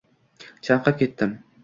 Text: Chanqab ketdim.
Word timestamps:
Chanqab 0.69 0.97
ketdim. 1.03 1.37